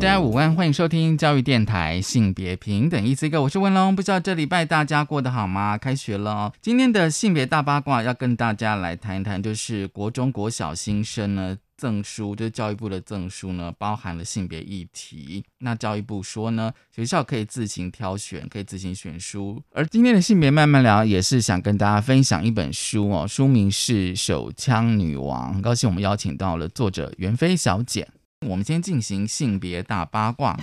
[0.00, 3.42] 大家午安，欢迎收听教育电台性别平等 Easy Go。
[3.42, 5.76] 我是文龙，不知道这礼拜大家过得好吗？
[5.76, 11.58] 开学了，今天的性别大八卦要跟大家来谈一谈，就是国中国小新生呢。
[11.76, 15.42] 赠书就是教育部的赠书呢，包含了性别议题。
[15.58, 19.62] 那教育部说呢，学校可以自行挑选，可以自行选书。
[19.72, 25.50] 而今天的性别慢慢聊，也是想跟大家分享一本书哦，书名是《手枪女王》。
[25.54, 28.08] 很高兴我们邀请到了作者袁飞小姐。
[28.48, 30.58] 我们先进行性别大八卦。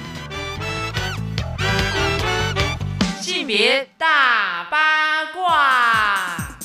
[3.21, 6.57] 性别大八卦。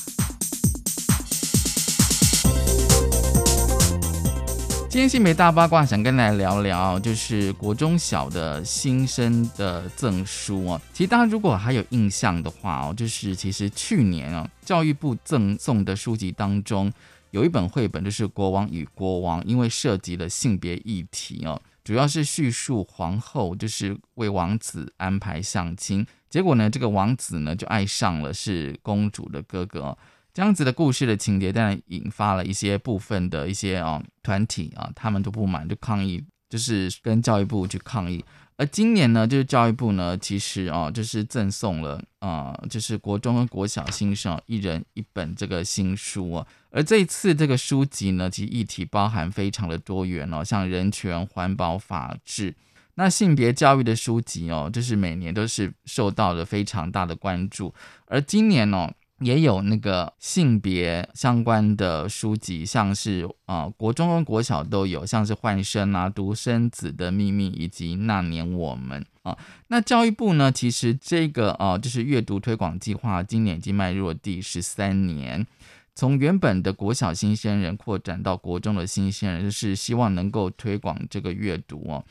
[4.88, 10.80] 今天性别大八卦，想跟大家聊聊，就是国中小的新生的赠书哦。
[10.94, 16.90] 其实大家如果还有印象的话哦，就是其实去年啊，教育部赠送的书籍当中，
[17.32, 29.96] 有一本绘本就是《国王与国王》，因为涉及了性别议题哦，主要是叙述皇后就是为王子安排相亲，结果呢，这个王子呢就爱上了是公主的哥哥。
[30.34, 38.22] 这样子的故事的情节，当然引发了一些部分的一些啊团体啊，他们都不满，就抗议，就是跟教育部去抗议。
[38.56, 46.46] 而今年呢，就是教育部呢，其实啊，就是赠送了啊，就是国中跟国小新生一人一本这个新书啊。
[46.72, 52.54] 而这一次这个书籍呢，其实议题包含非常的多元哦，像人权、环保、法治，
[52.94, 57.72] 那性别教育的书籍哦，就是每年都是受到了非常大的关注。
[58.06, 58.90] 而今年哦。
[59.20, 69.38] 也有那个性别相关的书籍，像是啊国中跟国小都有，像是换生啊、独生子的秘密以及那年我们啊。
[69.68, 75.46] 那教育部呢，其实这个啊就是阅读推广计划，今年已经迈入了第十三年，
[75.94, 82.04] 从原本的国小新鲜人扩展到国中的新鲜人，就是希望能够推广这个阅读哦。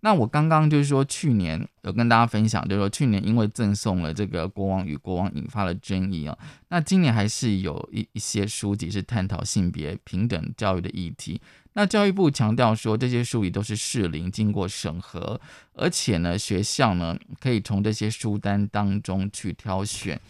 [0.00, 6.36] 那我刚刚就是说，去年有跟大家分享，就是说去年因为赠送了这个《国王与国王》，引发了争议啊。
[6.68, 11.40] 那今年还是有一一些书籍是探讨性别平等教育的议题。
[11.72, 15.40] 那教育部强调说，这些书籍都是适龄经过审核，
[15.74, 20.20] 而且呢，学校呢可以从这些书单当中去挑选。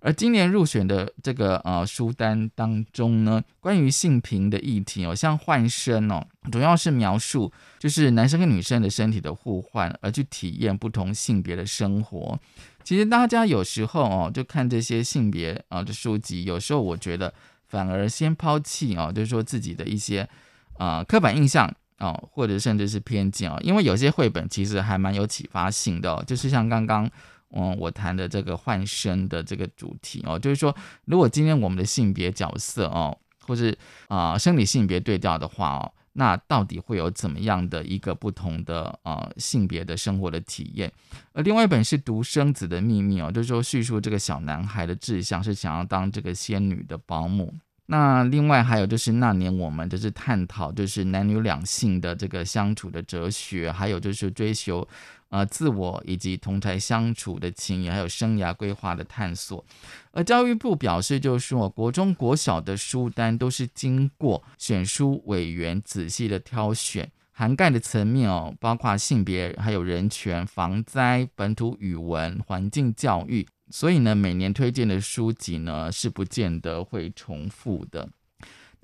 [0.00, 12.38] 而今年入选的这个呃书单当中呢，关于性平的议题哦，像换身哦，主要是描述就是男生跟女生的身体的互换，而去体验不同性别的生活。
[12.84, 17.34] 其实大家有时候哦，就看这些性别啊的书籍，有时候我觉得
[17.66, 20.28] 反而先抛弃哦，就是说自己的一些
[20.78, 21.68] 啊刻板印象
[21.98, 27.10] 哦，或者甚至是偏见哦，因为有些绘本其实还蛮有启发性的，就是像刚刚。
[27.50, 30.74] 嗯，我谈的这个换身的这个主题哦，就是说，
[31.04, 33.76] 如果今天我们的性别角色哦，或是
[34.08, 40.92] 啊生理性别对调的话哦，那到底会有怎么样的一个不同的啊性别的生活的体验？
[41.32, 47.54] 而另外一本是《独生子的秘密》哦，就是说叙述这个小男孩的志向是想要当这个仙女的保姆。
[47.88, 54.86] 那另外还有就是那年我们就是探讨就是男女两性的这个相处的哲学，还有就是追求。
[55.28, 59.64] 呃，自我以及同台相处的情谊，还有生涯规划的探索。
[60.12, 73.46] 而教育部表示，就是说，国中、国小的书单都是经过选书委员仔细的挑选，涵盖的层面哦，包括性别、还有人权、防灾、本土语文、环境教育。
[73.68, 78.08] 所以呢，每年推荐的书籍呢，是不见得会重复的。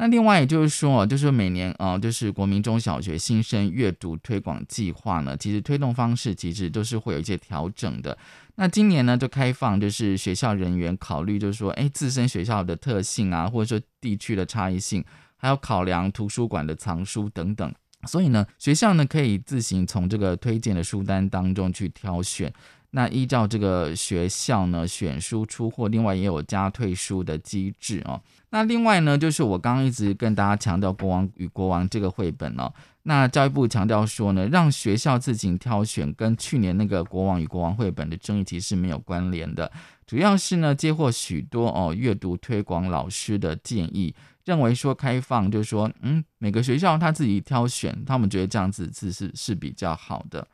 [0.03, 8.19] 那另外也就是说，就是每年啊，就是国民中小学新生阅读推广计划呢，其实推动方式其实都是会有一些调整的。
[8.57, 15.05] 那今年呢，就开放就是学校人员考虑，就是说，哎，自身学校的特性啊，或者说地区的差异性，
[15.37, 17.73] 还有考量图书馆的藏书等等。
[18.09, 22.53] 所以呢，学校呢可以自行从这个推荐的书单当中去挑选。
[22.95, 28.21] 那依照这个学校呢选书出货，另外也有加退书的机制哦。
[28.51, 32.71] 那另外呢，就是我刚刚一直跟大家强调《国王与国王》这个绘本哦。
[33.05, 39.73] 那教育部强调说呢，让学校自行挑选，跟去年那个《国王与国王》绘本的争议其实没有关联的。
[40.07, 50.47] 主要是呢，接获许多哦阅读推广老师的建议，认为说开放，就是说，嗯，每个学校他自己挑选，他们觉得这样子是是是比较好的。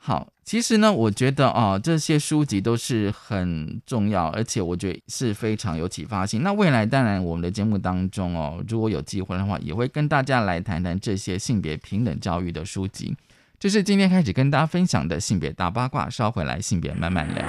[0.00, 6.42] 好，其实呢，我觉得哦，这些书籍都是很重要，而且我觉得是非常有启发性。
[6.42, 13.14] 那未来当然，我们的节目当中哦，如果有机会的话，也会跟大家来谈谈这些性别平等教育的书籍。
[13.58, 17.44] 这是今天开始跟大家分享的性别大八卦，稍回来性别慢慢聊。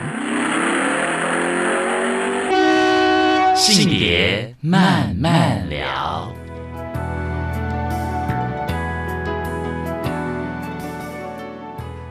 [3.55, 6.33] 性别慢慢聊。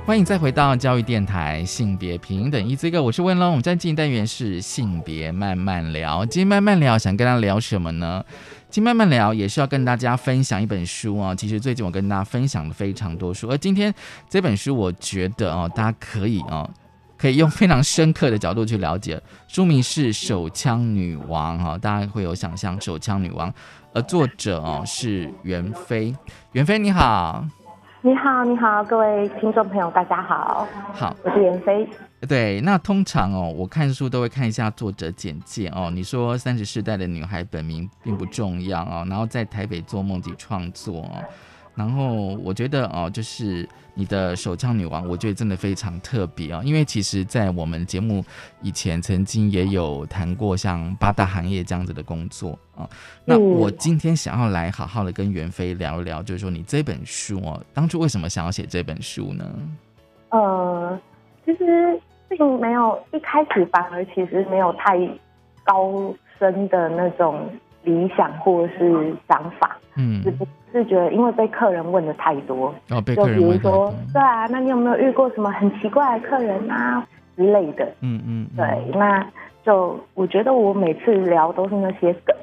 [0.08, 3.50] 欢迎再回到教育电台性别平等一这个，我是温龙。
[3.50, 8.24] 我们在进单元是性别慢慢聊，今天慢慢聊，想跟大家聊什么呢？
[8.70, 11.34] 今天慢慢聊也是要跟大家分享一本书啊。
[11.34, 13.94] 其实最近我跟大家分享了非常多书，而今天
[14.30, 16.66] 这本书，我觉得哦，大家可以哦，
[17.18, 19.20] 可以用非常深刻的角度去了解。
[19.46, 23.52] 书名是《手枪女王》哈，大家会有想象《手枪女王》，
[23.92, 26.16] 而作者哦是袁飞。
[26.52, 27.44] 袁飞你好。
[28.00, 30.64] 你好，你好，各位听众朋友，大家好。
[30.94, 31.88] 好，我是袁飞。
[32.28, 35.90] 对，那通常哦，我看书都会看一下作者简介哦。
[35.92, 41.24] 你说三十世代的女孩本名并不重要哦，然后在台北做梦及创作哦。
[41.78, 46.60] 然后我觉得哦，就是你的手枪女王，我觉得真的非常特别啊。
[46.64, 48.24] 因为其实，在我们节目
[48.60, 52.82] 以前曾经也有谈过像八大行业这样子的工作啊。
[53.24, 59.44] 那我今天想要来好好的跟袁飞聊一聊，就是说你这本书哦，当初为什么想要写这本书呢？
[60.30, 61.00] 呃，
[61.46, 64.98] 其实并没有一开始反而其实没有太
[65.62, 67.48] 高深的那种
[67.84, 70.24] 理想或是想法，嗯。
[70.72, 77.06] 是觉得因为被客人问的太多，就比如说，对啊，那你有没有遇过什么很奇怪的客人啊
[77.36, 77.86] 之类的？
[78.00, 79.24] 嗯嗯，对，那
[79.64, 82.36] 就我觉得我每次聊都是那些梗，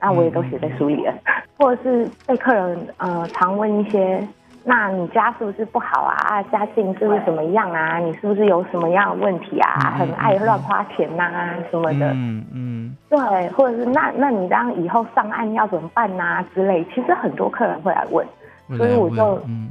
[0.00, 1.14] 那我也都写在书里了，
[1.58, 4.26] 或者是被客人呃常问一些。
[4.64, 6.14] 那你家是不是不好啊？
[6.28, 7.98] 啊，家境是不是怎么样啊？
[7.98, 9.94] 你是不是有什么样的问题啊？
[9.98, 12.10] 很爱乱花钱呐，什么的。
[12.14, 12.96] 嗯嗯。
[13.08, 13.18] 对，
[13.52, 16.44] 或者是那那你这样以后上岸要怎么办呐？
[16.54, 18.26] 之类，其实很多客人会来问，
[18.76, 19.70] 所以我就嗯。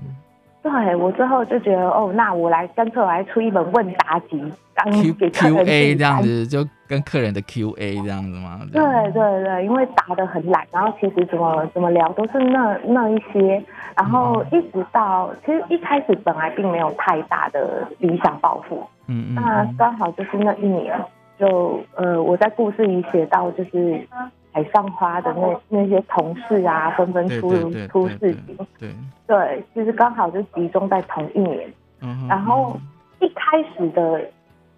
[0.69, 4.41] 对我最后就觉得哦，那我来干脆来出一本问答集，
[4.75, 8.59] 当 Q Q A 这样子，就跟客人的 Q A 这样子吗？
[8.73, 13.63] 对对对，因为答的很懒，然后其实怎么怎么聊都是那那一些，
[13.95, 20.99] 然后一直到其实一开始本来并没有太大的理想抱负，嗯嗯，那刚好就是那一年，
[21.39, 24.07] 就呃我在故事里写到就是。
[24.57, 27.51] 海上花的那那些同事啊，纷纷出
[27.89, 28.89] 出事情，对
[29.27, 31.71] 对，其实刚好就集中在同一年。
[32.01, 32.75] 嗯，然后
[33.19, 34.19] 一开始的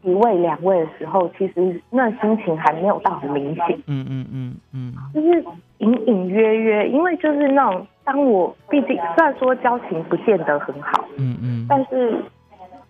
[0.02, 3.82] 一位两位的时候，其实那心情还没有到很明显。
[3.88, 5.42] 嗯嗯嗯嗯，就是
[5.78, 12.22] 隐隐约约，因为就是那种，当我毕竟虽然说交情不见得很好，嗯嗯，但是。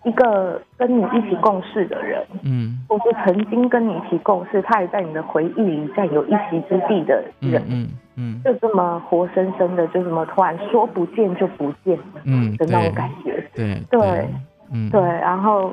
[0.04, 14.26] 一个跟你一起共事的人，嗯，或是曾经跟你一起共事，他也在你的回忆里占有一席之地的人，嗯嗯，就这么活生生的，就这么突然说不见就不见，嗯的那种感觉，对对，
[14.72, 15.70] 嗯对，然后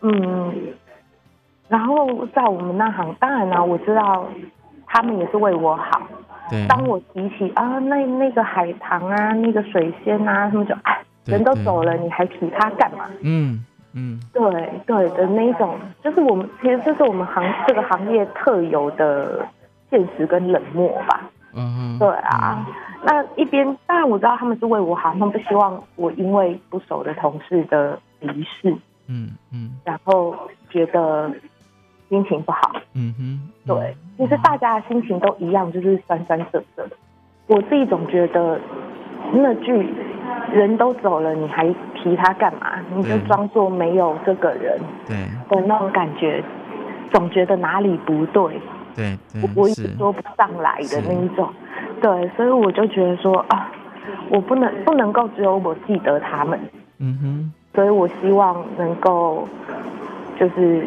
[0.00, 0.54] 嗯，
[1.68, 4.26] 然后在我们那行，当然呢，我知道
[4.86, 6.00] 他们也是为我好，
[6.48, 10.98] 对，当我提起啊，那那个海棠啊，那个水仙啊，他们就哎。
[11.26, 13.06] 人都走了，你还提他干嘛？
[13.20, 13.64] 嗯
[13.94, 14.42] 嗯，对
[14.86, 19.46] 对的那一种，就是我们其实这是我们行这个行业特有的
[19.90, 21.30] 现实跟冷漠吧。
[21.54, 22.66] 嗯，对啊。
[23.04, 28.74] 那一边当然我知道他们是为我好，他们不希望我因为不熟的同事的离世，
[29.08, 30.34] 嗯嗯，然后
[30.70, 31.30] 觉得
[32.08, 32.72] 心情不好。
[32.94, 36.88] 嗯哼，对，其实大家的心情都一样，就是酸酸涩涩。
[37.48, 38.58] 我自己总觉得
[39.32, 39.92] 那句。
[40.52, 42.72] 人都走了，你还提他干嘛？
[42.94, 45.16] 你就装作没有这个人，对。
[45.48, 46.42] 的那种感觉，
[47.10, 48.60] 总觉得哪里不对，
[48.94, 49.18] 对，
[49.54, 51.48] 我一直说不上来的那一种，
[52.02, 53.70] 对，所以我就觉得说啊，
[54.30, 56.58] 我不能不能够只有我记得他们，
[56.98, 59.48] 嗯哼，所以我希望能够
[60.38, 60.86] 就是。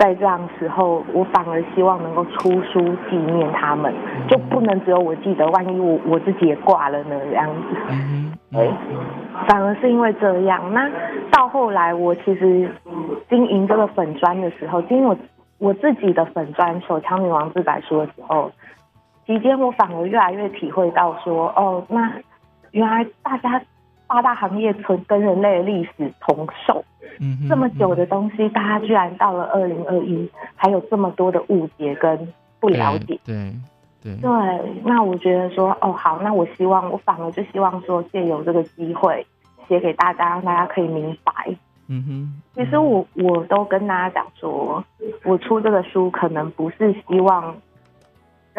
[0.00, 2.80] 在这样时候，我反而希望能够出书
[3.10, 3.92] 纪念他们，
[4.30, 7.20] 就不能只有我记得，万一我我自己也挂了呢？
[7.28, 7.76] 这样子，
[8.50, 8.70] 对，
[9.46, 10.72] 反而是因为这样。
[10.72, 10.90] 那
[11.30, 12.70] 到后来，我其实
[13.28, 15.14] 经营这个粉砖的时候，经营我
[15.58, 18.50] 我自己的粉砖《手枪女王自白书》的时候，
[19.26, 22.10] 期间我反而越来越体会到说，哦，那
[22.70, 23.60] 原来大家
[24.10, 26.84] 八大行业存跟人类的历史同寿。
[27.48, 33.20] 这么久的东西，大家居然到了二零二一，还有这么多的误解跟不了解。
[33.24, 33.54] 对
[34.02, 39.24] 对对，那我觉得说，哦，好，那我希望，我反而就希望说，借由这个机会
[39.68, 41.32] 写给大家，让大家可以明白，
[41.86, 44.82] 嗯哼，其实我我都跟大家讲说，
[45.22, 47.54] 我出这个书可能不是希望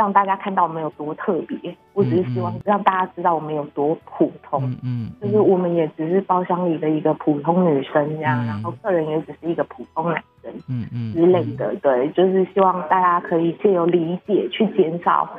[0.01, 4.63] 让大家看到我们有多特别，我只是希望让大家知道我们有多普通。
[4.63, 11.75] 嗯嗯，就是我们也只是包厢里的一个普通女生这样，然后客人也只是一个普通男生，嗯嗯之类的。
[11.83, 15.29] 对，就是希望大家可以借由理解去减少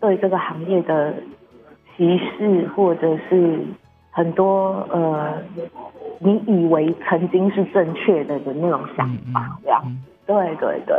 [0.00, 1.14] 对这个行业的
[1.96, 3.60] 歧视，或者是。
[4.10, 5.40] 很多呃，
[6.18, 9.80] 你以为曾经是正确的的那种想法，这样，
[10.26, 10.96] 对对对。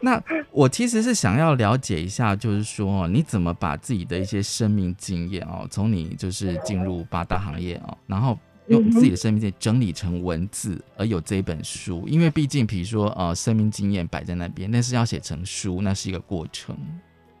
[0.00, 8.38] 那我其实是想要了解一下，就是说你怎么把自己的一些生命经验哦，从你就是进入八大行业哦，然后
[8.68, 12.04] 用自己的生命经验整理成文字，而有这一本书。
[12.06, 16.76] 因为毕竟，比如说呃，生命经验摆在那边，但是要写成书，那是一个过程。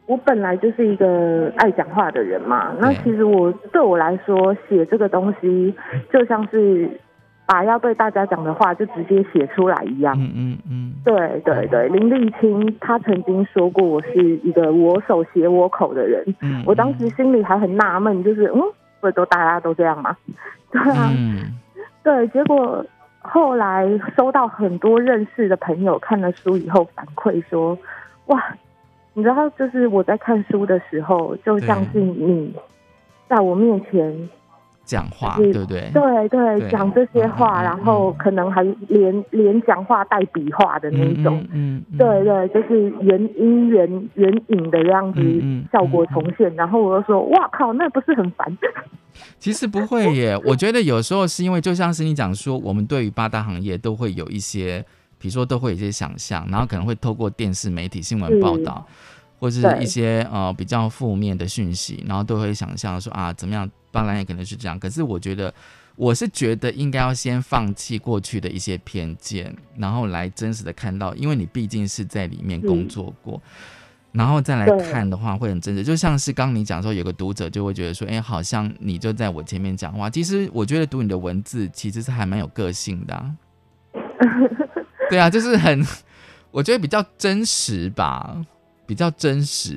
[0.06, 5.74] 我本来就是一个爱讲话的人嘛，那其实我对我来说写这个东西
[6.12, 6.88] 就像是
[7.46, 10.14] 把要对大家讲的话就直接写出来一样。
[10.18, 18.60] 嗯嗯嗯，对对对，林立清他曾经说过我是一个我手写我口的人，嗯我当时心里还很纳闷，就是嗯，
[19.00, 20.16] 不都大家都这样吗？
[20.72, 21.10] 对啊，
[22.02, 22.84] 对，结果
[23.20, 23.86] 后来
[24.16, 27.78] 收到很多认识的朋友看了书以后反馈说，
[28.26, 28.42] 哇。
[29.18, 32.54] 你知道，就是我在看书的时候，就像是你
[33.26, 34.28] 在我面前
[34.86, 35.90] 讲话，对不对？
[35.92, 45.20] 对对，讲这些话，然后可能还连连讲话带笔画的那种，嗯，对对，就是原音原原影的样子
[45.70, 46.54] 效果重现。
[46.54, 48.46] 然后我就说，哇靠，那不是很烦？
[49.38, 54.82] 其实不会耶， 我觉得有时候是因为，就像是你讲说，我们对于八大行业都会有一些。
[55.18, 58.86] 比如说，都会有一些想象，然后可能会透过电视媒体新闻报道，
[59.38, 64.78] 或者是一些呃比较负面的讯息，然后都会想象说啊怎么样，当然也可能是这样。
[64.78, 65.52] 可是我觉得，
[65.94, 73.40] 我是觉得应该要先放弃过去的一些偏见，然后来真实的看到，因为你毕竟是在里面工作过，
[74.12, 75.84] 然后再来看的话会很真实。
[75.84, 80.08] 就像是刚你讲说，有个读者就会觉得说，哎，好像你就在我前面讲话。
[80.08, 83.34] 其实我觉得读你的文字其实是还蛮有个性的。
[85.08, 85.86] 对啊，就是很，
[86.50, 88.36] 我觉得比较真实吧，
[88.86, 89.72] 比较真实。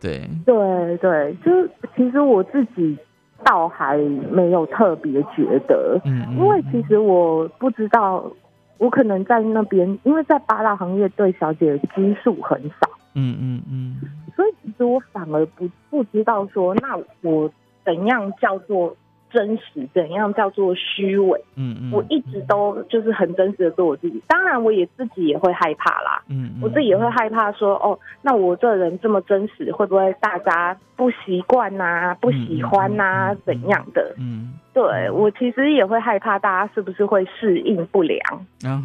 [0.00, 1.50] 对，对对，就
[1.96, 2.96] 其实我自己
[3.44, 3.96] 倒还
[4.30, 8.30] 没有特别觉得，嗯，因为其实我不知道，
[8.78, 13.96] 我可能在那边，因为在八大行业对小姐的基数很少，嗯嗯嗯，
[14.36, 17.50] 所以其实我反而不不知道说，那我
[17.84, 18.94] 怎样叫做。
[19.34, 21.38] 真实怎样叫做虚伪？
[21.56, 24.22] 嗯嗯，我一直都就是很真实的做我自己。
[24.28, 26.22] 当然，我也自己也会害怕啦。
[26.28, 32.16] 嗯，我自己也会害怕说，哦，那我这人这么真实，会不会大家不习惯呐？
[32.20, 33.34] 不喜欢呐？
[33.44, 34.14] 怎样的？
[34.18, 38.20] 嗯，对我其实也会害怕，大家是不是会适应不良？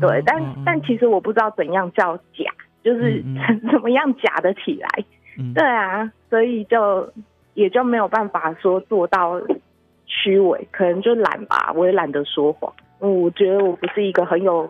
[0.02, 2.52] 对，但但其实我不知道怎样叫假，
[2.84, 3.24] 就是
[3.72, 4.90] 怎么样假的起来。
[5.54, 7.08] 对啊，所以就
[7.54, 9.40] 也就没有办法说做到。
[10.10, 12.74] 虚伪，可能就懒吧，我也懒得说谎。
[12.98, 14.70] 我觉得我不是一个很有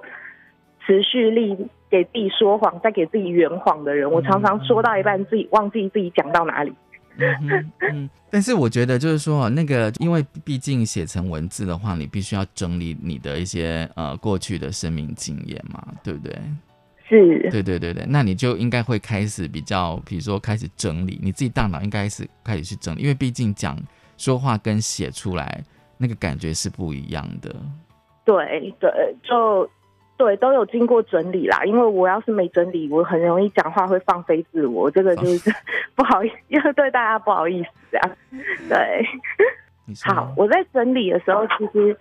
[0.85, 1.57] 持续力，
[1.89, 4.11] 给自己说谎再给自己圆谎的人。
[4.11, 6.71] 我常常说到一半，自己忘记自己讲到哪里。
[7.17, 16.37] 嗯，但是我觉得就是说，那个，因为毕竟写成文字的话，你必须要整理你的一些呃过去的生命经验嘛，对不对？
[17.07, 23.75] 是，对对对对，那你就应该会开始比较，比如说开始整理你自己大脑，应该是开始去整理，因为毕竟讲。
[24.19, 25.63] 说话跟写出来
[25.97, 27.55] 那个感觉是不一样的。
[28.25, 29.67] 对对，就
[30.17, 31.63] 对都有经过整理啦。
[31.63, 35.49] 因为我要是没整理，我很容易讲话会放飞自我，这个就是
[35.95, 38.11] 不好意思， 对大家不好意思这样。
[38.67, 39.05] 对，
[40.03, 41.97] 好，我在整理的时候，其实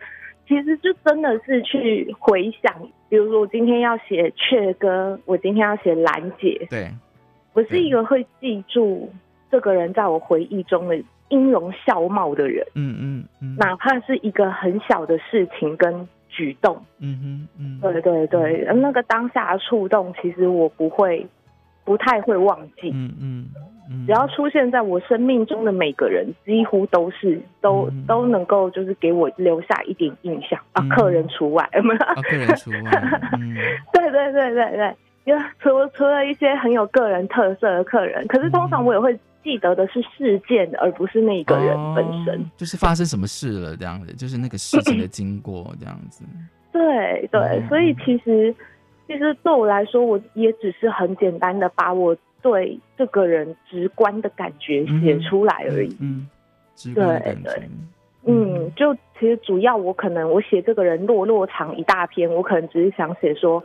[0.46, 2.74] 其实就真的是去回想，
[3.08, 6.90] 比如说我今天要写雀哥，我今天要写兰姐，对
[7.52, 9.10] 我是一个会记住
[9.50, 11.00] 这个人在我回忆中的。
[11.28, 21.26] 音容笑貌的人，嗯嗯嗯，哪怕是一个很小的事情跟举动，嗯哼嗯，对对对，那个当下的触动，其实我不会，
[21.84, 23.46] 不太会忘记，嗯嗯
[23.90, 30.60] 嗯，只要出现在我生命中的每个人，几乎都是都都能够就是给我留下一点印象。
[30.72, 32.90] 啊，客人除外，客人除外，
[33.92, 34.94] 对对对对对，
[35.24, 39.18] 因为除除了一些很有个人特色的客人，可是通常我也会。
[39.48, 42.44] 记得的是事件，而不是那个人本身。
[42.54, 46.22] 就是发生什么事了，这样子，就是那个事情的经过，这样子。
[46.70, 48.54] 对对，所以其实
[49.06, 55.96] 其实对我来说，我也只是很简单的把我对这个人直观的感觉写出来而已。
[55.98, 56.28] 嗯，
[56.94, 57.68] 对对，
[58.26, 63.64] 嗯，就其实主要我可能我写这个人落落长一大篇，我可能只是想写说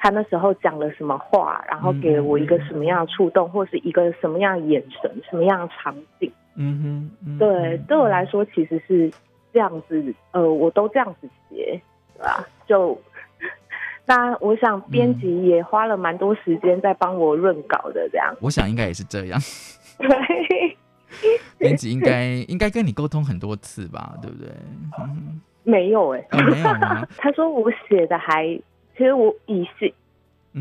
[0.00, 6.32] 他那时候讲了什么话，然后给了我一个什么样的触动，或是一个什么样的眼神，什么样的场景。
[6.56, 9.12] 嗯哼，对，对我来说其实是
[9.52, 11.80] 这样子，呃，我都这样子写，
[12.16, 12.44] 对吧？
[12.66, 12.98] 就。
[14.06, 18.34] 那我想编辑也花了蛮多时间在帮我润稿的，这样。
[18.40, 19.38] 我想应该也是这样。
[19.98, 20.76] 对，
[21.58, 24.50] 编辑应该应该跟你沟通很多次吧，对不对？
[25.62, 27.06] 没有哎，没有吗？
[27.18, 28.58] 他说我写的还，
[29.00, 29.90] 其实我以是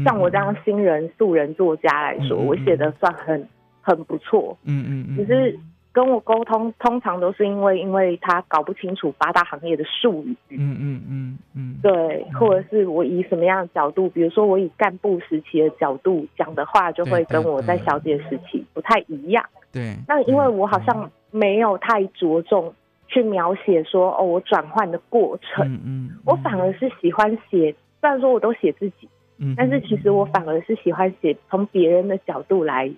[0.06, 3.46] 像我这样新人素人作家来说，我写的算很
[3.82, 4.58] 很不错。
[4.64, 5.60] 嗯嗯嗯，只是。
[5.92, 19.44] 跟我沟通通常都是因为，因为他搞不清楚八大行业的术语，嗯嗯嗯嗯，对，或者是我以什么样的角度，比如说我以干部时期的角度讲的话，就会跟我在小姐时期不太一样。
[19.74, 22.72] 对，那因为我好像没有太着重
[23.08, 32.92] 去描写说哦，我转换的过程，嗯嗯，我反而是喜欢写，虽然说我都写自己，嗯，但是其实我反而是喜欢写从别人的角度来。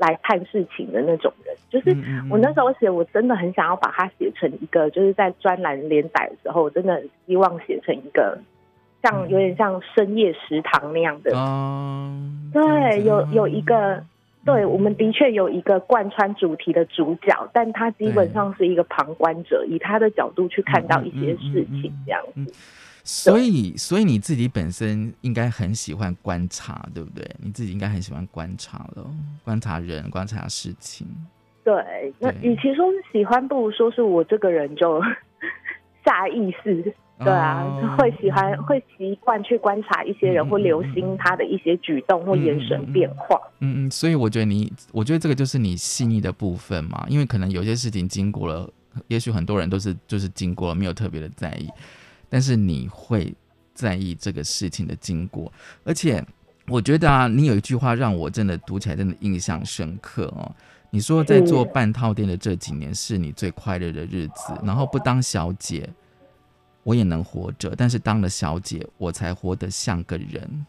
[0.00, 1.90] 来看事情的那种人，就是
[2.30, 8.38] 我那时候写，我真的很想要把它写成一个，就是在专栏连载的时候，我真的希望写成一个
[9.02, 11.32] 像有点像深夜食堂那样的。
[12.52, 14.00] 对，有有一个，
[14.44, 22.54] 对，我们的确有一个贯穿主题的主角，但他基本上是一个旁观者，以他的角度去看到一些事情这样子。
[23.10, 27.26] 所以，所以你自己本身应该很喜欢观察，对不对？
[27.42, 29.10] 你自己应该很喜欢观察了，
[29.42, 31.06] 观察人，观察事情。
[31.64, 35.00] 对，那与其说是喜欢，不如说是我这个人就
[36.04, 37.64] 下意识，对啊，
[37.98, 43.40] 会喜欢，会习惯去观察一些人，或留心他的一些举动或眼神变化。
[43.60, 48.70] 嗯嗯，所以我觉得你，我觉得这个就是你细腻的部分嘛，因为可能有些事情经过了，
[49.06, 51.70] 也许很多人都是就是经过了，没有特别的在意。
[52.28, 53.34] 但是你会
[53.74, 55.52] 在意这个事情的经过，
[55.84, 56.24] 而且
[56.66, 60.50] 我觉得啊，你有一句话让我真的读起来真的印象深刻哦。
[60.90, 65.88] 你说在做半套店的这几年是你最快乐的日子，然后不当小姐
[66.82, 70.66] 我也能活着，但是当了小姐我才活得像个人，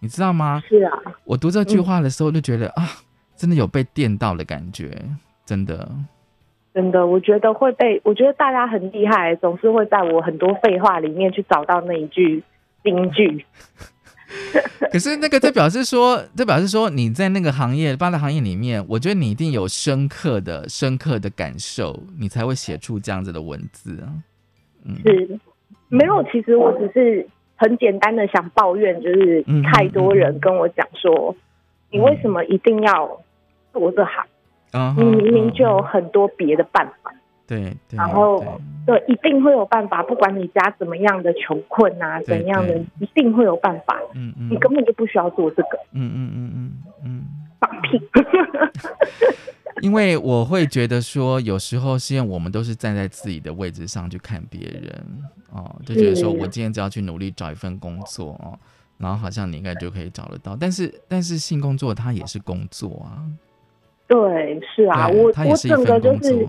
[0.00, 0.62] 你知道吗？
[0.68, 0.92] 是啊，
[1.24, 2.90] 我读这句话的时候就觉得啊，
[3.36, 5.00] 真的有被电到的感觉，
[5.46, 5.88] 真的。
[6.74, 12.42] 真的，我觉得会被，我觉得大家很厉害，总是会在我很多废话里面去找到那一句
[12.82, 13.46] 金句。
[14.90, 24.10] 可是那个，这表示说，这表示说你在那个行业，八大行业里面，我觉得你一定有深刻的、深刻的感受，你才会写出这样子的文字啊。
[24.84, 25.38] 嗯，是，
[25.88, 31.36] 没有，其实我只是很简单的想抱怨，就是太多人跟我讲说，
[31.92, 33.20] 你为什么一定要
[33.72, 34.26] 做这行？
[34.96, 37.12] 你明明就有很多别的办法，
[37.46, 38.42] 对，然后
[38.86, 43.98] 对，一定会有办法，不管你家怎么样的穷困啊，怎样的，一定会有办法。
[44.14, 45.78] 嗯嗯，你根本就不需要做这个。
[45.92, 46.72] 嗯嗯嗯嗯
[47.04, 47.24] 嗯，
[47.60, 48.00] 放屁！
[49.82, 55.04] 因为我会觉得说，有时候是因为我们都是站在自己的位置上去看别人
[55.50, 58.58] 哦，就觉得说我今天只要去努力找一份工作哦，
[58.98, 60.56] 然后好像你应该就可以找得到。
[60.58, 63.26] 但是，但是性工作它也是工作啊。
[64.06, 66.46] 对，是啊，我我整个就是，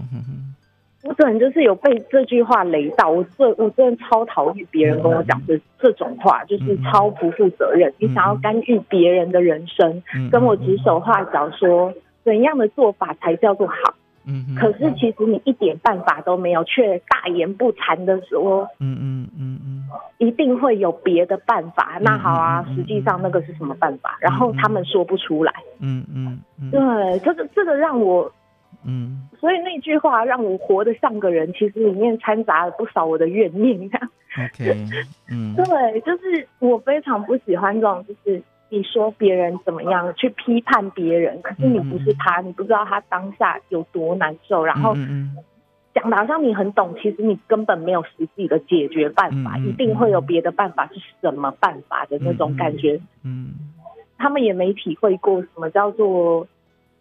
[1.03, 3.09] 我整个就是有被这句话雷到。
[3.09, 7.93] 我这我真的超讨厌别人跟我讲这这种话，就是超不负责任。
[7.97, 13.93] 你想要干预别人的人生，跟我指手画脚说怎样的做法才叫做好。
[14.27, 19.83] 嗯，可是其实你一点办法都没有，却大言不惭的说，嗯嗯嗯嗯，
[20.17, 21.97] 一定会有别的办法。
[22.01, 24.17] 那好啊，实际上那个是什么办法？
[24.19, 25.53] 然后他们说不出来。
[25.79, 28.31] 嗯嗯，对，这个这个让我，
[28.83, 33.77] 嗯，所以那句话让我活得像个人，其实里面掺杂了不少我的怨念。
[33.77, 34.75] OK，
[35.29, 38.41] 嗯， 对，就是我非常不喜欢这种，就是。
[38.69, 44.65] 你说别人怎么样去批判别人，可是你不是他，你不知道他当下有多难受。
[44.65, 44.95] 然后
[45.93, 52.99] 讲的好像你很懂，其实你根本没有实际的解决办法，一定会有别的办法，是什么办法的那种感觉。
[53.23, 53.53] 嗯，
[54.17, 56.47] 他们也没体会过什么叫做，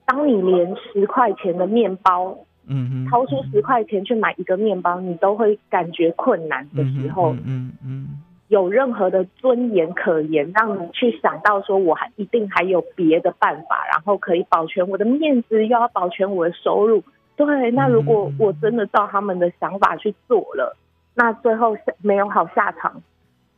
[0.05, 2.37] 当你连十块钱的面包，
[2.69, 8.09] 嗯，掏出十块钱去买一个面包，你都会感觉困难的时候，嗯嗯。
[8.55, 17.03] 有任何的尊严可言，让你去想到说，我还一定还有别的办法，然后可以保全我的面子，又要保全我的收入。
[17.35, 20.77] 对，那如果我真的照他们的想法去做了，
[21.17, 23.03] 那最后没有好下场，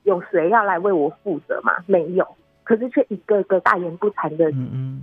[0.04, 1.74] 有谁要来为我负责吗？
[1.84, 2.26] 没有。
[2.64, 4.50] 可是却一个个大言不惭的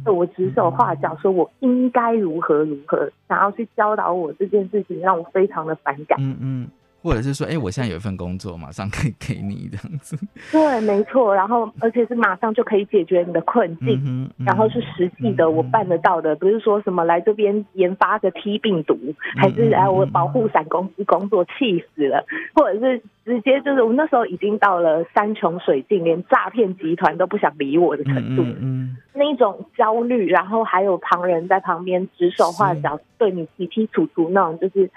[0.04, 6.18] 对我指手画脚，说我应该如何如何，想要去教导我这件事情，让我非常的反感。
[6.20, 6.68] 嗯嗯。
[7.04, 10.18] 或者是说，哎，我现在有一份工作，马上可以给你这样子。
[10.54, 11.36] 对，没错。
[11.36, 18.98] 然后，而且是马上就可以解决你的困境，然后是实际的，我办得到的，不是说什么来这边研发个 T 病毒，
[19.36, 28.44] 还是哎我保护伞公司工作气死了，或者是直接就是我那时候已经到了山穷水尽，连诈骗集团都不想理我的程度。
[28.62, 34.90] 嗯，那一种焦虑，然后还有旁人在旁边指手画脚，对你提提楚楚那种，就是。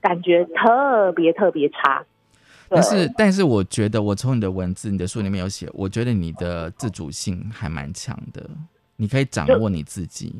[0.00, 2.04] 感觉特别特别差，
[2.68, 8.48] 但是但是我觉得我从你的文字、你的书里面有写，我觉得你的自主性还蛮强的，
[8.96, 10.34] 你可以掌握你自己。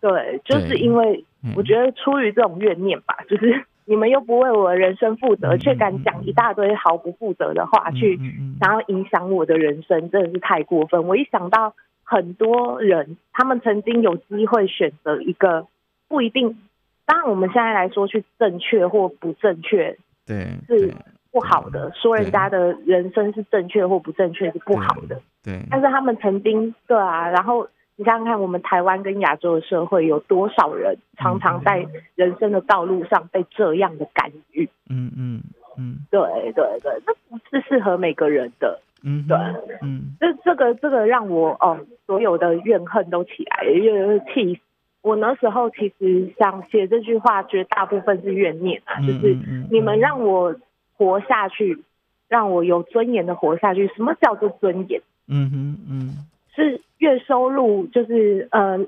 [0.00, 1.24] 对，就是因为
[1.54, 8.18] 我觉得出于这种怨念吧， 就是你们又不为我的人生负责，却敢讲一大堆毫不负责的话，去
[8.60, 11.06] 想要影响我的人生，真的是太过分。
[11.06, 15.66] 我一想到很多人，他们曾经有机会选择一个
[16.08, 16.58] 不一定。
[17.06, 20.94] 当然，我们现在来说去正确或不正确，对，是
[21.30, 21.92] 不好的。
[21.94, 25.60] 说人家的人生是正确或不正确是不好的，对。
[25.70, 27.28] 但是他们曾经，对啊。
[27.28, 34.68] 然后你想想看，我们台湾跟亚洲的社会有多少人常常在人生的道路上被这样的干预？
[34.88, 35.42] 嗯嗯
[35.76, 36.20] 嗯，对
[36.52, 38.80] 对对，那不是适合每个人的。
[39.02, 39.36] 嗯，对，
[39.82, 44.58] 嗯，这这个这个让我哦，所有的怨恨都起来，又气。
[45.04, 49.36] 我那时候其实想写这句话，绝大部分是怨念啊，就是
[49.70, 50.56] 你们让我
[50.96, 51.84] 活下去，
[52.26, 53.86] 让我有尊严的活下去。
[53.88, 55.02] 什么叫做尊严？
[55.28, 58.78] 嗯哼嗯，是月收入就是呃，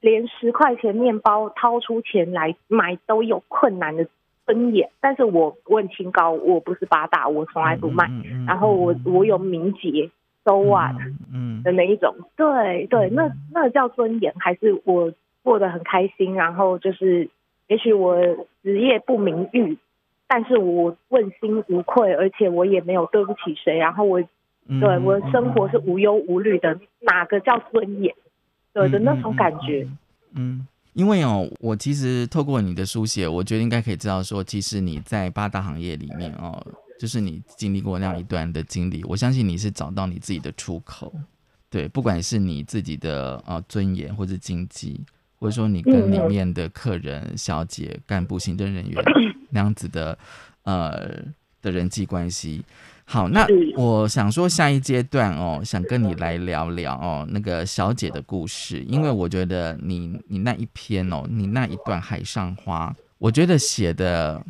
[0.00, 4.06] 连十块钱面包掏出钱来买都有困难的
[4.46, 4.88] 尊严。
[5.00, 8.08] 但是我问清高，我不是八大，我从来不卖。
[8.46, 10.08] 然后我我有名节
[10.44, 10.94] ，so what？
[11.32, 15.12] 嗯的那一种，对对，那那叫尊严还是我？
[15.44, 17.28] 过得很开心，然后就是，
[17.68, 18.16] 也许我
[18.62, 19.76] 职业不名誉，
[20.26, 24.22] 但是我问心无愧，而且我也没有对不起谁，然后我，
[24.80, 28.14] 对我的生活是无忧无虑的，哪个叫尊严？
[28.72, 29.86] 对的那种感觉。
[30.34, 36.60] 嗯，因为哦，我其实透过你的书写，我觉得应该可以知道说，其实你在八大行业里面哦，
[36.98, 41.12] 就是你经历过那样一段的经历，我相信你是找到你自己的出口，
[41.68, 45.00] 对，不管是你自己的呃尊严或者经济。
[45.44, 49.04] 或者说你跟里面的客人、小姐、干部、行政人员
[49.52, 50.16] 那样子的，
[50.62, 51.06] 呃
[51.60, 52.64] 的人际关系。
[53.04, 64.42] 好，那我想说下一阶段哦，想跟你来聊聊哦那个小姐的故事，因为我觉得你你那一篇哦，你那一段海上花，我觉得写的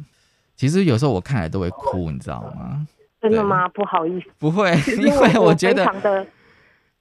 [0.54, 2.86] 其实有时候我看来都会哭，你知道吗？
[3.20, 3.66] 真的吗？
[3.70, 5.84] 不好意思，不会，因为我觉得，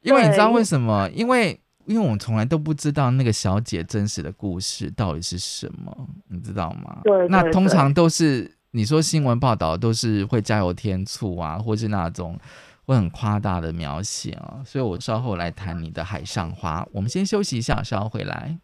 [0.02, 1.08] 因为你知道为什么？
[1.14, 1.60] 因为。
[1.86, 7.00] 因为我们从来都不知道那个小姐真实的故事到底是什么，你知道吗？
[7.04, 12.40] 对，那通常都是你说新闻报道都是会加油添醋啊，或是那种
[12.86, 16.86] 会很夸大的描写啊，所以我稍后来谈你的海上花。
[16.92, 18.58] 我们先休息一下，稍后回来。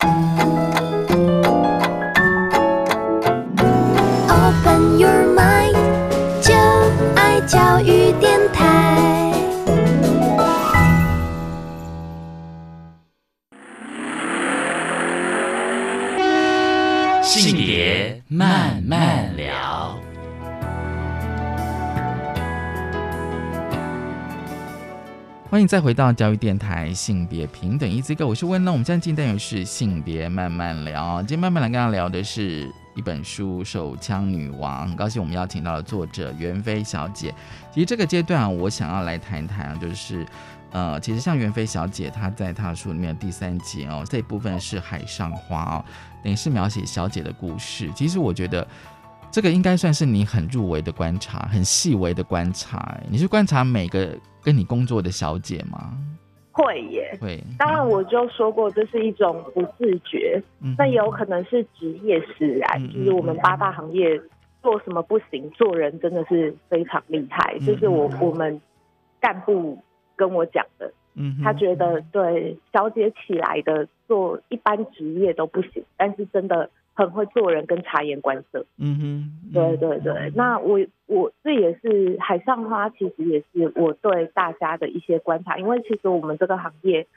[4.29, 5.73] Open your mind，
[6.41, 6.53] 就
[7.15, 8.68] 爱教育电台。
[25.59, 28.71] 欢迎再回到教育电台性别平等一这个，我是温乐。
[28.71, 37.35] 我们现在进单元是性别慢慢聊，今天慢慢来跟大家聊的是一本书《手枪女王》，很高兴我们邀请到了作者袁飞小姐。
[37.73, 40.25] 其实这个阶段我想要来谈一谈，就是
[40.71, 45.83] 呃，其实像袁飞小姐她在她的书里面第三节哦，这一部分是海上花哦。
[46.23, 48.65] 等于是描写小姐的故事，其实我觉得
[49.31, 52.97] 这个应该算是你很入围的观察，很细微的观察。
[53.11, 55.95] 你是观察每个跟你工作的小姐吗？
[56.51, 57.41] 会耶，会。
[57.57, 60.41] 当然，我就说过这是一种不自觉，
[60.77, 62.89] 那也有可能是职业使然。
[62.89, 64.19] 就是我们八大行业
[64.63, 67.57] 做什么不行，做人真的是非常厉害。
[67.59, 68.59] 就是我我们
[69.21, 69.77] 干部
[70.15, 70.91] 跟我讲的。
[71.43, 78.65] 他觉得对小姐起来的做一般职业都不行，但是真的很会做人跟察言观色。
[78.77, 80.31] 嗯哼，对对对。
[80.35, 87.07] 那我我这也是海上花，其实也是我对大家的一些观察，因为其实我们这个行业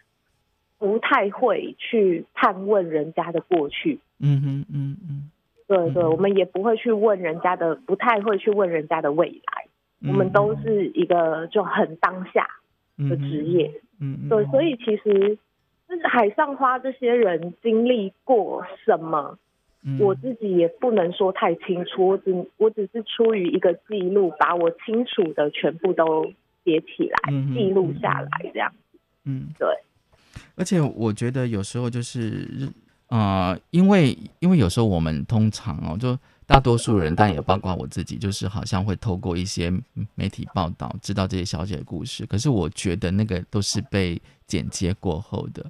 [0.79, 3.99] 不太会去探问人家的过去。
[4.21, 5.31] 嗯哼嗯嗯，
[5.67, 9.67] 对对，我们也不会去问人家的，不太会去问人家的未来。
[10.09, 12.47] 我们都是一个就很当下。
[12.99, 15.37] 的职业，嗯，对，所以其实
[15.89, 19.39] 就是海上花这些人经历过什么，
[19.99, 26.25] 我自己也不能说太清楚，我只我只是出于一个记录，把我清楚的全部都
[26.65, 28.73] 写起来，记录下来这样。
[29.25, 29.69] 嗯，对。
[30.55, 32.69] 而且我觉得有时候就是，
[33.09, 36.17] 呃，因为因为有时候我们通常哦，就
[36.47, 39.73] 大多数人，但也包括我自己，就是好像会透过一些
[40.15, 42.25] 媒体报道知道这些小姐的故事。
[42.27, 45.65] 可是我觉得那个都是被剪接过后的，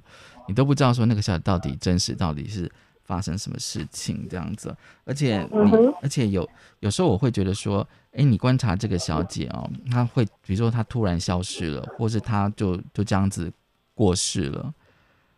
[0.47, 2.69] 你都不知道说那个小姐到底真实到底是
[3.03, 4.75] 发生什么事情这样子。
[5.05, 6.47] 而且你，而且有
[6.79, 13.51] 有时候我会觉得说，哎，你观察这个小姐哦，她会比如说她突然消失了，或是她就就这样子。
[13.95, 14.73] 过世了，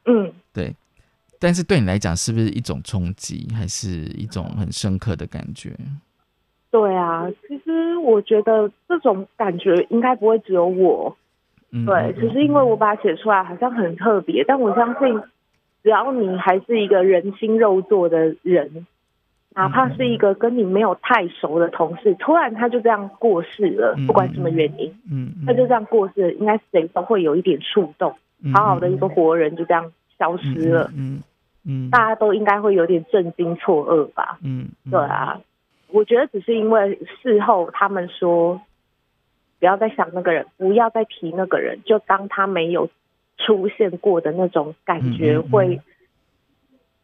[0.05, 0.73] 嗯，对，
[1.41, 5.75] 但是对你来讲，是不是一种冲击，还是一种很深刻的感觉？
[6.71, 11.17] 对啊，其实我觉得这种感觉应该不会只有我，
[11.85, 14.41] 对，只是因为我把它写出来，好像很特别。
[14.47, 15.21] 但我相信，
[15.85, 18.87] 只要你还是一个人心肉做的人，
[19.51, 28.15] 哪怕是一个跟你没有太熟的同事，突然他就这样过世了，不管什么原因，嗯，他就这样过世，应该谁都会有一点触动。
[28.51, 31.21] 好好的一个活人就这样消失了，嗯
[31.63, 35.39] 嗯，大家都应该会有点震惊错愕吧，嗯，对啊，
[35.91, 38.59] 我觉得只是因为事后他们说
[39.59, 42.89] 不要再想那个人，不要再提那个人，就当他没有
[43.37, 45.79] 出现过的那种感觉，会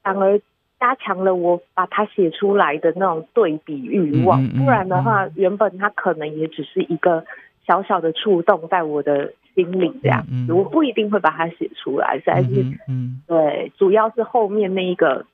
[0.04, 0.40] 反而
[0.80, 4.48] 加强了我把它写出来的那种对比欲望。
[4.50, 7.26] 不然的话，原本它可能也只是一个
[7.68, 9.34] 小小的触动在我的。
[9.54, 15.26] 心里这样，我不一定会把它写出来，实在是，嗯，对，主要是后面那一个，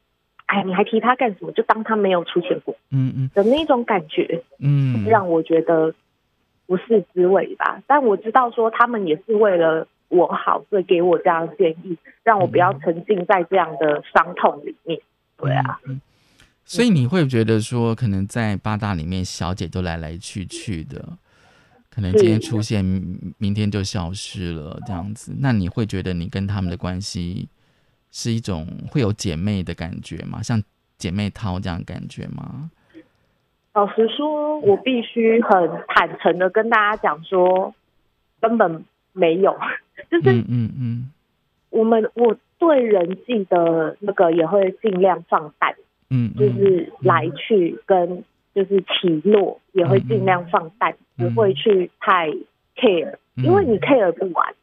[0.47, 1.51] 哎，你还提他干什么？
[1.51, 5.93] 就当他没有出现过，嗯嗯的那种感觉，嗯，让我觉得
[6.65, 7.83] 不是滋味吧。
[7.85, 14.99] 但我知道说他们也是为了我好，所以给我这样建议，让我不要沉浸在这样的伤痛里面。
[15.37, 15.79] 对啊，
[16.65, 21.17] 所以你会觉得说，可能在八大里面，小姐都来来去去的。
[21.89, 22.83] 可能今天出现，
[23.37, 25.35] 明天就消失了，这样子。
[25.39, 27.49] 那你会觉得你跟他们的关系
[28.11, 30.41] 是一种会有姐妹的感觉吗？
[30.41, 30.61] 像
[30.97, 32.69] 姐妹淘这样感觉吗？
[33.73, 37.73] 老实说，我必须很坦诚的跟大家讲说，
[38.39, 39.55] 根本没有。
[40.09, 41.11] 就是嗯嗯，
[41.69, 45.75] 我们我对人际的那个也会尽量放淡，
[46.09, 48.23] 嗯，就是来去跟。
[48.55, 52.31] 就是起落也会尽量放淡，不会去太
[52.75, 54.55] care，因为你 care 不完。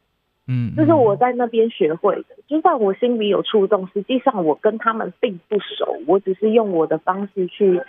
[0.47, 2.35] 嗯，就是我在那边学会的。
[2.45, 7.81] 就算我心里有触动，实际上我跟他们并不熟，我只是用我的方式去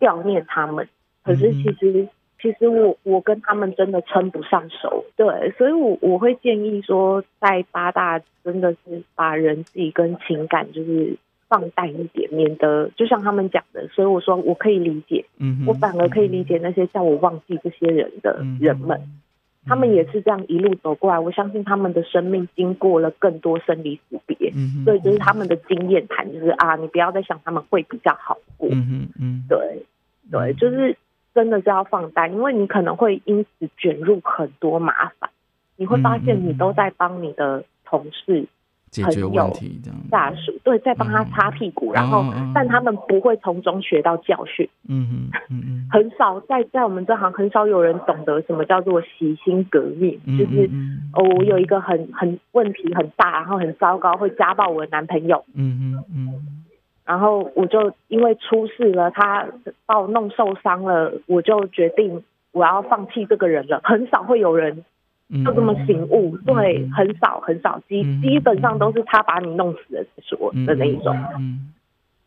[0.00, 0.88] 悼念他们。
[1.22, 2.08] 可是其实，
[2.42, 5.04] 其实我我跟他们真的称不上熟。
[5.16, 11.16] 对，所以我我会建议说，在八大真的是把人际跟情感就是。
[11.52, 18.98] 放淡一点，免得就像他们讲的，所以我说我可以理解，嗯，我反而可以理解那些叫我忘记这些人的人们，
[19.66, 21.18] 他们也是这样一路走过来。
[21.18, 24.50] 我相信他们的生命经过了更多生离死别，
[24.86, 29.84] 所以就是他们的经验谈，就是啊，你不要再想他们会比较好过，嗯嗯，对
[30.30, 30.96] 对，就是
[31.34, 35.30] 真的是要放淡，因为你可能会因此卷入很多麻烦，
[35.76, 38.46] 你会发现你都在帮你的同事。
[38.90, 42.22] 解决问题这样，下属对，在帮他擦屁股，然后，
[42.54, 44.68] 但他们不会从中学到教训。
[44.86, 50.68] 嗯嗯嗯嗯，很少在在我们这行很少有人懂得什么叫做洗心革面，就是
[51.14, 55.42] 哦，我有一个很很问题很大，然后很糟糕，会家暴我的男朋友。
[55.54, 56.64] 嗯嗯嗯，
[57.04, 59.46] 然后我就因为出事了，他
[59.86, 63.80] 把我弄受伤了，我就决定我要放弃这个人了。
[63.84, 64.84] 很少会有人。
[65.46, 71.16] 就这么醒悟，对，很少很少，基基本上都是他把你弄死了说的那一种，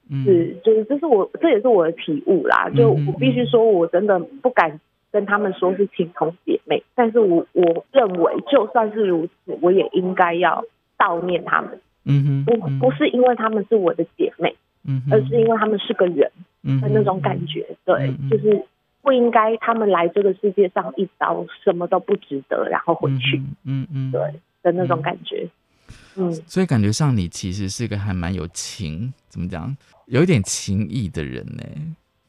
[0.10, 2.68] 嗯是，就是这是我这也是我的体悟啦。
[2.76, 4.80] 就我必须说，我真的不敢
[5.12, 10.66] 跟他们说是情同姐妹，但是我我认为就算是如此，我也应该要
[10.98, 11.80] 悼念他们。
[12.06, 16.32] 嗯哼，不不是因为他们是我的姐妹，嗯，而是因为他们是个人
[16.82, 18.66] 的那种感觉，对，就是。
[19.06, 24.20] 不应该他们来这个世界上一遭什么都不值得，然后回去，嗯嗯，对
[24.64, 25.48] 的那种感觉，
[26.16, 31.64] 嗯，所以感觉上你其实是一个还蛮有情，怎么讲，有一点情义的人呢？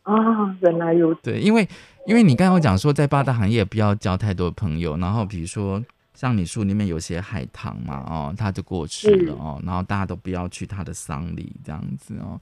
[0.02, 1.20] 啊，原来如此。
[1.22, 1.66] 对，因为
[2.06, 5.82] 因为你刚刚讲说在八大行业不要交太多朋友，然后比如说
[6.16, 12.40] 像你书里面有些海棠嘛，哦，他就过去了哦，然后大家都不要去他的丧礼这样子哦。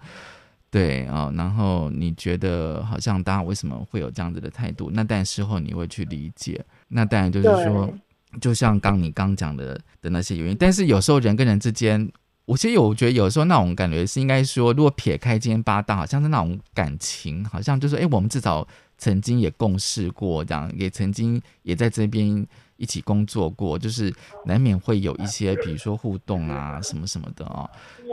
[0.71, 4.91] 对哦，然后你觉得好像大家为什么会有这样子的态度？
[4.93, 6.65] 那但事后你会去理解。
[6.89, 7.93] 那当然就是说，
[8.41, 10.57] 就像刚你刚讲的的那些原因。
[10.57, 12.11] 但是有时候人跟人之间，
[12.45, 18.67] 我其实有我觉得有时候那种感觉是应该说，如果撇开今天八大，好像是那种感情，好像就是哎，我们至少
[18.99, 22.45] 曾经也共事过，这样也曾经也在这边
[22.77, 24.13] 一起工作过，就是
[24.45, 27.69] 难免会有一些比如说互动啊什么什么的哦。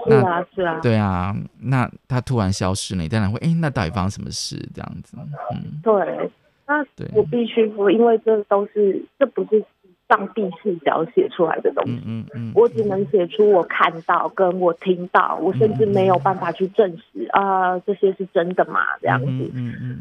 [0.07, 4.57] 是啊，是啊，对啊，那他突然消失了，你当然会哎，那到底发生什么事？
[4.73, 5.17] 这样子，
[5.53, 6.31] 嗯，对，
[6.65, 9.63] 那我必须说，因为这都是这不是。
[10.11, 18.81] 上帝视角写出来的东西，嗯嗯我只能写出我看到跟我听到，我甚至没有办法去证实啊这些是真的吗？
[18.99, 19.99] 这样子，嗯嗯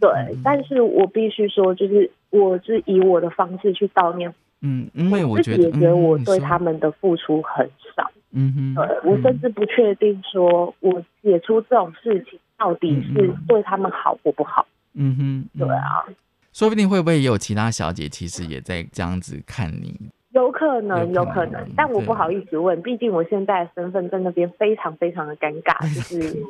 [0.00, 0.10] 对，
[0.42, 16.06] 但是我必须说，就是我是以我的方式去悼念，嗯，因为我觉得我对他们的付出很少，嗯哼，对我甚至不确定说我写出这种事情到底是对他们好或不好，嗯哼，对啊。
[16.54, 19.92] 说不定会不会也有其他小姐，其实也在这样子看你？
[20.30, 26.42] 有可能，有可能，但我不好意思问，毕竟我现在身份在那边非常非常的尴尬， 就是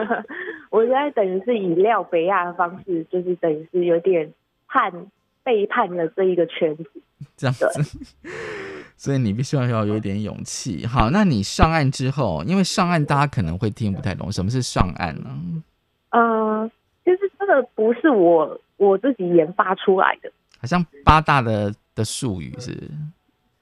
[0.70, 4.32] 我现在等于是以廖北亚的方式，就是等于是有点
[4.68, 4.90] 叛
[5.42, 6.84] 背叛了这一个圈子，
[7.36, 7.98] 这样子。
[8.96, 10.86] 所以你必须要要有一点勇气。
[10.86, 15.30] 好，那你上岸之后，因为上岸大家可能会听不太懂，什么是上岸呢？
[16.10, 16.70] 嗯，
[17.04, 18.58] 其实这个不是我。
[18.88, 22.76] 我自己研发出来的，好像八大的的术语是，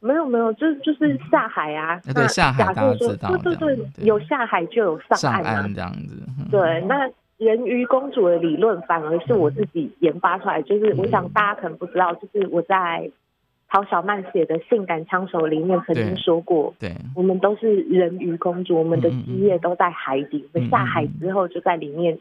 [0.00, 6.22] 没有没有，就就是下海啊，对下海，大家知道，对对对，有下海就有上岸这样子。
[6.50, 13.11] 对，那人鱼公主的理论反而是我自己研发出来，就是我想大家可能不知道，就是我在
[13.68, 22.18] 陶小曼写的《性感枪手》里面曾经说过，对，我们都是人鱼公主，我们的基业都在海底，我们下海之后就在里面。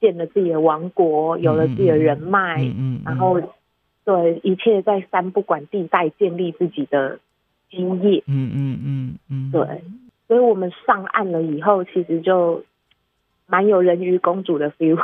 [0.00, 3.40] 建了自己的王国，有了自己的人脉，嗯然后
[4.04, 7.18] 对一切在三不管地带建立自己的
[7.70, 8.22] 基业。
[8.26, 9.82] 嗯嗯嗯嗯，对，
[10.28, 12.62] 所以我们上岸了以后，其实就
[13.46, 15.02] 蛮有人鱼公主的 feel。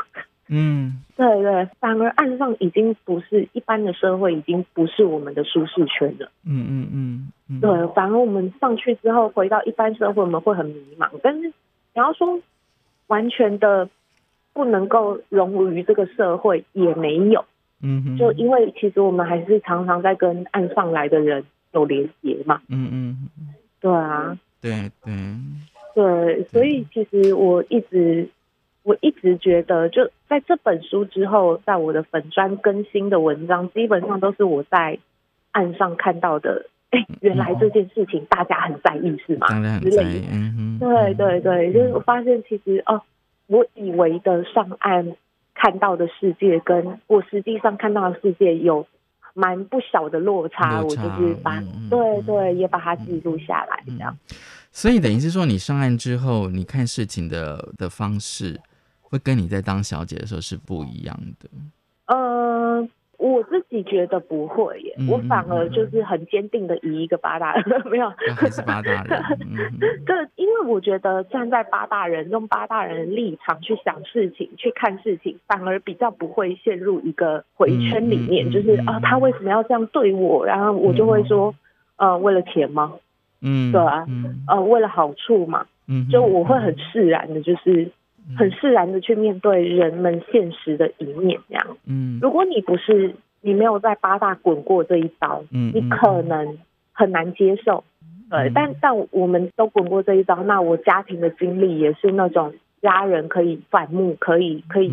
[0.49, 6.31] 嗯， 对对，反而岸上已经不是一般的社会，已经不是我们的舒适圈了。
[6.47, 11.09] 嗯嗯嗯，对，反而我们上去之后回到一般社会，我们会很迷茫。
[11.23, 11.53] 但是你
[11.95, 12.39] 要说
[13.07, 13.89] 完全的。
[14.53, 17.45] 不能够融入于这个社会也没有，
[17.83, 23.29] 嗯，就因为其实我们还是常常在跟岸上来的人有连接嘛，嗯嗯，
[23.81, 25.13] 对啊，对对。
[25.95, 28.27] 对，所以其实我一直
[28.83, 34.99] 我一直觉得，就在这本书之后，在我的粉砖更新的文章，基本上都是我在
[35.51, 36.65] 岸上看到的。
[36.91, 39.49] 哎，原来这件事情大家很在意是吗？
[39.51, 43.03] 当然很在意，嗯对对对，就是我发现其实哦。
[43.47, 45.17] 我以为的上岸
[45.55, 48.87] 看到的世界，跟我实际上看到的世界有
[49.35, 50.83] 蛮不小的落差。
[50.83, 54.17] 我就是把对对也把它记录下来，这样。
[54.71, 58.61] 所以等于是说，你上岸之后，你看事情的的方式，
[59.01, 61.49] 会跟你在当小姐的时候是不一样的。
[62.07, 62.42] 呃。
[63.23, 69.23] 我自己觉得不会耶，我反而就是很坚定的以一个八大人 没有，还是八大人。
[70.05, 80.45] 对，因为我觉得站在八大人用八大人的立场去想事情、去看事情，反而比较不会陷入一个回圈里面，就是啊，他为什么要这样对我？
[80.45, 81.55] 然后我就会说，
[81.97, 82.95] 呃，为了钱吗？
[83.41, 84.05] 嗯，对啊，
[84.49, 85.67] 呃，为了好处嘛。
[85.89, 87.91] 嗯，就我会很释然的，就是
[88.37, 91.67] 很释然的去面对人们现实的一面，这样。
[91.87, 93.15] 嗯，如果你不是。
[93.45, 96.59] 你没有在八大滚过这一刀，你可能
[96.93, 97.83] 很难接受。
[98.31, 104.93] 对，但但我们都滚过这一刀，那我家庭的经历也是那种家人可以反目，可以可以，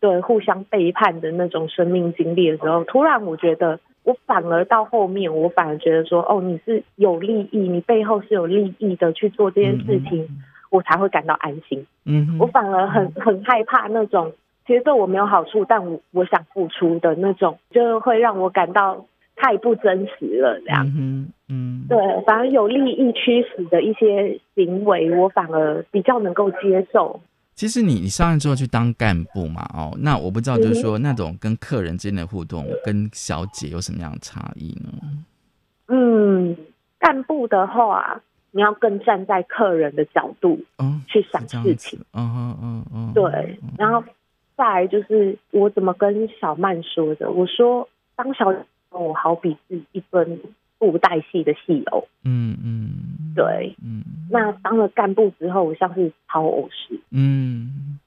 [0.00, 10.26] 对，互相背叛的那种生命经历的时候，突然我觉得，我反而到后面，我反而觉得说，哦，你是有利益，你背后是有利益的去做这件事情，
[10.70, 11.86] 我才会感到安心。
[12.04, 14.32] 嗯，我反而很很害怕那种。
[14.66, 19.04] 其实对我没有好处，但我我想付出的那种，就会让我感到
[19.34, 20.60] 太不真实了。
[20.60, 20.86] 这样，
[21.48, 27.20] 嗯，对，反而有利益驱使的一些行为，我反而比较能够接受。
[27.54, 34.90] 其实你你上任之后去当干部嘛，哦，那我不知道，就是说那种跟客人之间的互动，跟小姐有什么样的差异呢？
[35.88, 36.56] 嗯，
[37.00, 38.20] 干部的话，
[38.52, 44.02] 你要更站在客人的角度，嗯，去想事情，嗯嗯嗯嗯，对，然后。
[44.56, 47.30] 再来就是我怎么跟小曼说的？
[47.30, 48.54] 我说当小
[48.90, 50.38] 我好比是一分
[50.76, 54.02] 布袋戏的戏偶，嗯嗯，对，嗯。
[54.28, 57.98] 那当了干部之后，我像是超偶师，嗯，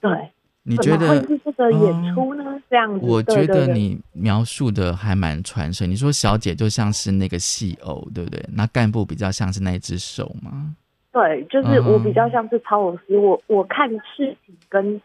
[0.00, 0.30] 对，
[0.68, 2.44] 你觉得会是这个演出呢？
[2.68, 5.88] 这样子，我觉得你描述的还蛮传神。
[5.88, 8.44] 你说小姐就像是那个戏偶，对不对？
[8.54, 10.76] 那干部比较像是那一只手吗？
[11.10, 13.16] 对，就是我比较像是超偶师。
[13.16, 15.00] 我我看事情跟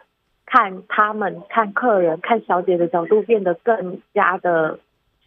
[0.45, 4.77] 看他们、看客人、看小姐的角度变得更加的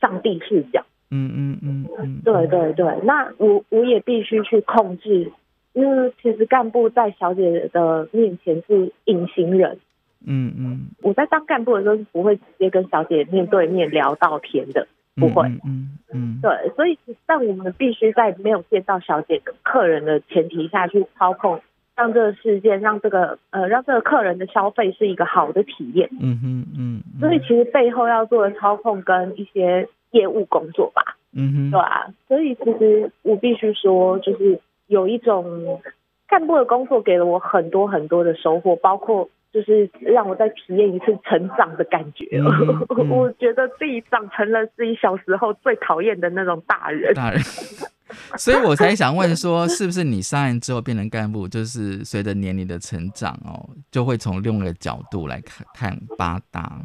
[0.01, 0.85] 上帝视角。
[1.11, 2.85] 嗯嗯嗯嗯，对对对。
[3.05, 5.33] 那我我也必须去控制，
[5.73, 9.79] 因为其实干部在小姐的面前是隐形人。
[10.25, 15.47] 嗯嗯，我在当干部的时候是不会直接跟小姐面对面聊到天的，不会。
[15.65, 21.61] 嗯嗯，对，所以但我们必须在没有见到小姐跟客人的前提下去操控，
[21.95, 26.09] 让这个事件，让这个呃，让这个客人的消费是一个好的体验。
[26.21, 31.17] 嗯哼嗯，所以其实背后要做的操控跟一些业务工作吧。
[31.33, 35.81] 嗯哼，对啊，所以其实我必须说，就是有一种
[36.27, 39.29] 干部的工作给了我很多很多的收获，包括。
[39.53, 42.27] 就是让我再体验一次成长的感觉，
[43.11, 47.15] 我觉得自己长成了自己小时候最讨厌的那种大人。
[47.15, 47.41] 大人，
[48.37, 56.81] 所以我才想问说，是不是你上任之后变成干部，就是随着年龄的成长哦，就会从另一个角度来看看八大？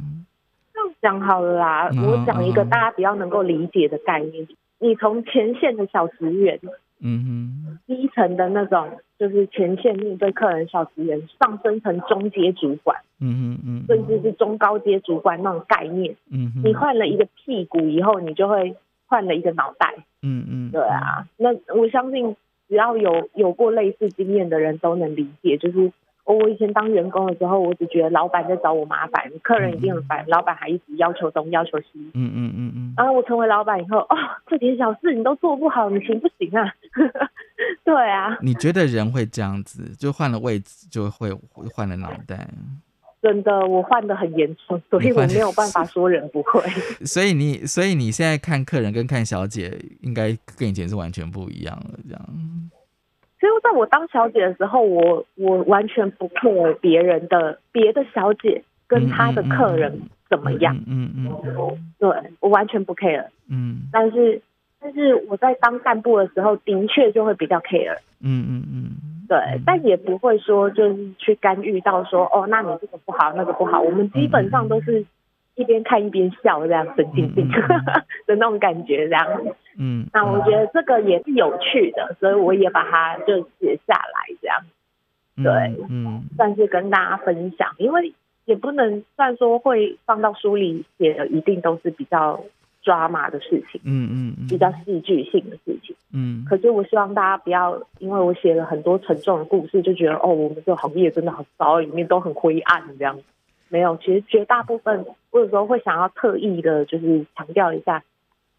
[1.02, 4.48] 讲好了啦，我讲一个大家比较能够理解的概念，
[4.80, 6.60] 你从前线的小职员。
[7.02, 7.26] 嗯
[7.66, 18.76] 哼，低层的那种就是前线面对客人小职员，上升成中阶主管，嗯哼嗯，甚至是中高阶主管那种概念，嗯哼，你换了一个屁股以后，你就会
[19.08, 22.36] 换了一个脑袋，嗯嗯，对啊，那我相信
[22.68, 25.92] 只要有有过类似经验的人都能理解，就是。
[26.26, 31.88] 我以前当员工的时候，我只觉得老板在找我麻烦，客人一定很烦，老板还一直要求东要求西。
[32.14, 32.94] 嗯嗯嗯嗯。
[32.96, 34.16] 然后我成为老板以后，哦，
[34.48, 36.74] 这点小事你都做不好，你行不行啊？
[37.84, 38.38] 对啊。
[38.42, 41.32] 你觉得人会这样子，就换了位置就会
[41.74, 42.48] 换了脑袋？
[43.22, 46.60] 真的，我换的很严重，所以我没有办法说人不会。
[47.06, 52.30] 所以你，所以你现在看客人跟看小姐，应该跟以前是完全不一样了，这样。
[53.42, 61.28] 所以在我当小姐的时候，我我完全不 care 别人的别的小姐跟她的客人怎么样，嗯嗯，
[62.00, 64.42] 对我完全不 care，嗯，但是
[64.80, 68.92] 但是我在当干部的时候，的确就会比较 care，嗯嗯嗯，
[69.28, 75.04] 对，但也不会说就是去干预到说哦，那你这个不好，那个不好，我们基本上都是。
[75.56, 77.46] 一边看一边笑，这样神经病
[78.26, 79.28] 的那种感觉，这样。
[79.78, 84.58] 嗯，那我觉得这个也是有趣的，所以我也把它就写下来，这样。
[85.44, 88.14] 对，嗯，算是跟大家分享，因为
[88.46, 92.44] 也不能算说会放到书里写的，一定都是比较
[92.84, 96.46] 抓马的事情，嗯嗯，比较戏剧性的事情，嗯。
[96.48, 103.18] 可是我希望大家不要，因为我写了很多沉重的故事，就觉得哦，我们这个行业真的很糟，里面都很灰暗这样。
[103.70, 108.04] 没有，其实绝大部分，我有时候会想要特意的，就是强调一下，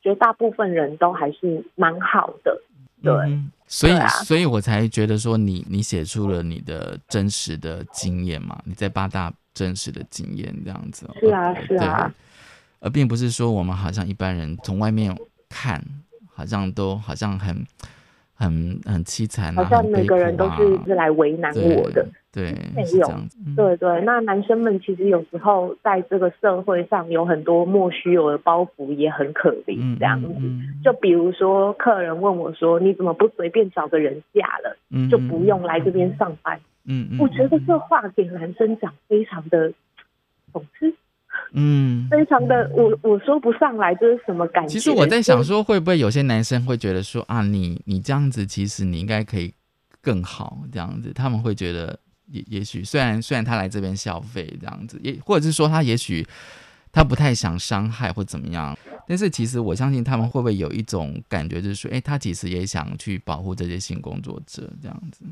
[0.03, 2.61] 绝大部分人都还是蛮好的，
[3.03, 3.13] 对。
[3.67, 3.93] 所以，
[4.25, 11.09] 所以我才觉得说，你你写出了你的真实的经验嘛，你在八大真实的经验这样子。
[11.19, 12.13] 是啊，是啊。
[12.81, 15.17] 而并不是说我们好像一般人从外面
[15.49, 15.83] 看，
[16.35, 17.65] 好像都好像很
[18.35, 22.07] 很很凄惨，好像每个人都是是来为难我的。
[22.35, 23.07] 对，没有，
[23.55, 29.99] 对对，那男生们其实有时候在这个社会上有很多莫须有的包袱，也很可怜。
[29.99, 30.29] 这样子，
[30.83, 34.75] 就比如说客人问我说：“你怎么不随便找个人嫁了，
[35.11, 36.59] 就不用来这边上班？”
[36.89, 39.71] 嗯嗯，我觉得这话给男生讲非常的
[40.55, 40.91] 讽刺，
[41.53, 44.71] 嗯，非常的我我说不上来这是什么感觉。
[44.71, 49.53] 其实我在想说，会不会有些男生会觉得说啊，你你这样子，其实你应该可以
[50.01, 51.99] 更好，这样子，他们会觉得。
[52.33, 56.27] 也也许虽然虽然他来这边消费这样子，也或者是说他也许
[56.91, 58.77] 他不太想伤害或怎么样，
[59.07, 65.25] 但是其实我相信他们会不会有一种感觉，就是说，哎，他其实也想去保护这些性工作者这样子。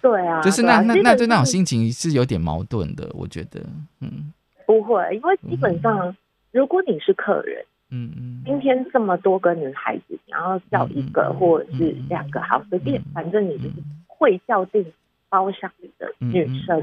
[0.00, 3.60] 对啊，就是那那那就那种心情是有点矛盾的，我觉得，
[4.00, 4.32] 嗯，
[4.66, 6.14] 不会，因为基本上
[6.52, 13.74] 如果你是客人，嗯嗯，今天这么多个女孩子，然后叫一个或者是两个，好随便，反正你就是
[14.06, 14.84] 会叫定。
[15.34, 16.80] 包厢里的女生，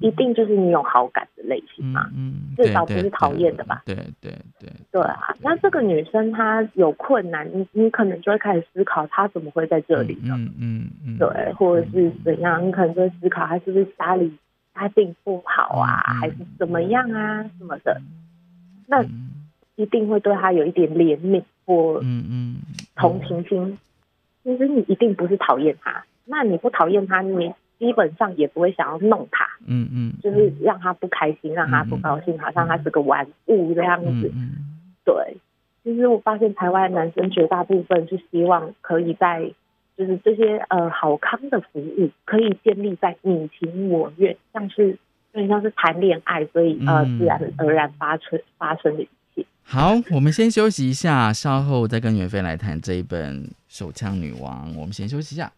[0.00, 2.08] 一定就是你有好感的类型嘛？
[2.56, 3.82] 至少不是讨厌的吧？
[3.84, 5.34] 对对对对啊！
[5.42, 10.36] 那这个女生她有困难，你你可能就会开始思考，她怎么会在这里呢？
[10.38, 12.64] 嗯嗯嗯，对，或者是怎样？
[12.64, 14.32] 你可能就会思考，她是不是家里
[14.72, 18.00] 家境不好啊，还是怎么样啊什么的？
[18.86, 19.02] 那
[19.74, 22.56] 一定会对她有一点怜悯或嗯嗯
[22.94, 23.76] 同情心。
[24.44, 26.04] 其实你一定不是讨厌她。
[26.26, 34.32] 那你不讨厌他，你基本上也不会想要弄他，嗯嗯，就是让他不开心，让他不高兴，好像他是个玩物这样子。
[35.04, 35.36] 对，
[35.82, 39.50] 其实我发现台湾男生绝大部分是希望可以在，
[39.98, 44.88] 就是这些呃好康的服务可以建立在你情我愿，像是
[45.32, 49.44] 有点像是谈恋爱，所以呃自然而然发生发生的一切。
[49.62, 54.72] 好，我们先休息一下，稍后再跟袁飞来谈这一本《手枪女王》。
[54.78, 55.50] 我们先休息一下。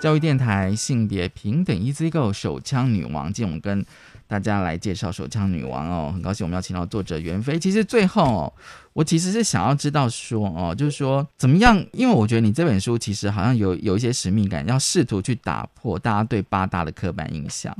[0.00, 3.84] 教育电台性别平等 Easy Go 手枪女王，今天我们跟
[4.26, 7.58] 大家来介绍手枪女王哦，很高兴我们要请到作者袁飞。
[7.58, 8.52] 其实最后哦，
[8.94, 11.84] 我其实是想要知道说哦，就是说怎么样？
[11.92, 17.76] 因为我觉得你这本书其实好像有有一些使命感，要试图去打破大家对八大的刻板印象。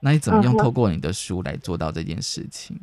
[0.00, 2.78] 那你怎么 用透过你的书来做到这件事情？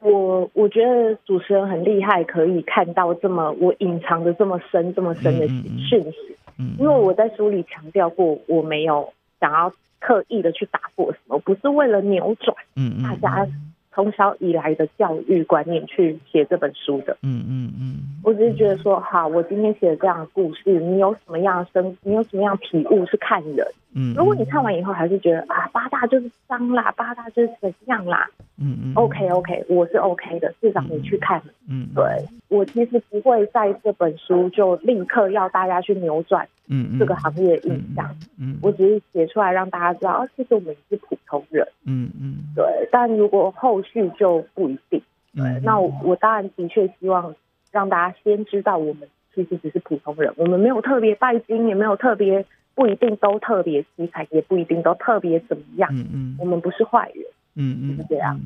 [0.00, 6.36] 我我觉得主持人很厉害，可以看到这么我隐藏的这么深、这么深的讯息。
[6.78, 12.56] 因为我在书里强调过，我没有想要刻意的去打破什么，不是为了扭转
[13.02, 13.46] 大家
[13.92, 17.16] 从小以来的教育观念去写这本书的。
[17.22, 23.66] 嗯嗯嗯，我只是觉得说，好，我今天写了这样的故事，你有什么样的生，你有什么样体悟是看人。
[23.98, 28.28] 嗯，如果你看完以后还是觉得啊，八大就是脏啦，八大就是怎样啦，
[28.58, 32.04] 嗯嗯，OK OK，我是 OK 的，至少你去看，嗯，对
[32.48, 45.00] 我其实不会在这本书就立刻要大家去扭转，嗯这个行业印象，嗯，我只是写出来让大家知道，啊，其实我们是普通人，嗯嗯，对，但如果后续就不一定，
[45.34, 47.34] 对，那我当然的确希望
[47.72, 52.44] 让大家先知道，我们其实只是普通人，我们没有特别拜金，也没有特别。
[52.76, 55.88] 不一定都特别精彩，也不一定都特别怎么样。
[55.92, 57.24] 嗯嗯，我们不是坏人。
[57.54, 58.38] 嗯嗯，是这样。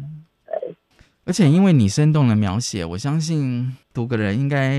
[0.46, 0.74] 对。
[1.24, 4.78] 而且因为你生动的描写，我相信读个人应该